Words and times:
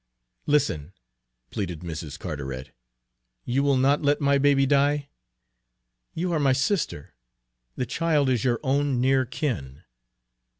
"Listen," 0.47 0.93
pleaded 1.51 1.81
Mrs. 1.81 2.17
Carteret. 2.17 2.71
"You 3.45 3.61
will 3.61 3.77
not 3.77 4.01
let 4.01 4.19
my 4.19 4.39
baby 4.39 4.65
die? 4.65 5.09
You 6.15 6.33
are 6.33 6.39
my 6.39 6.53
sister; 6.53 7.13
the 7.75 7.85
child 7.85 8.27
is 8.27 8.43
your 8.43 8.59
own 8.63 8.99
near 8.99 9.25
kin!" 9.25 9.83